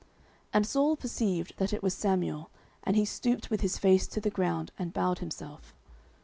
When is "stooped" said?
3.05-3.51